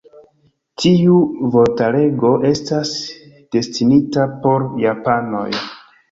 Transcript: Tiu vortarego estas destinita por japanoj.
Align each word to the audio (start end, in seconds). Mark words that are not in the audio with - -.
Tiu 0.83 1.17
vortarego 1.55 2.31
estas 2.51 2.93
destinita 3.57 4.25
por 4.47 4.65
japanoj. 4.85 5.47